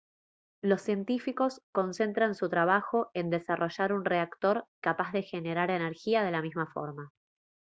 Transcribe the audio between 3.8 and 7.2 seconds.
un reactor capaz de generar energía de la misma forma